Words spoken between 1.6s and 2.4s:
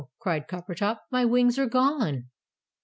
gone!"